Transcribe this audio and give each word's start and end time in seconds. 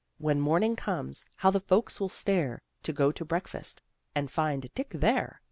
When 0.17 0.39
morning 0.41 0.75
comes, 0.75 1.25
how 1.35 1.51
the 1.51 1.59
folks 1.59 1.99
will 1.99 2.09
stare, 2.09 2.63
To 2.81 2.91
go 2.91 3.11
to 3.11 3.23
breakfast 3.23 3.83
and 4.15 4.31
find 4.31 4.67
Dick 4.73 4.89
there." 4.89 5.39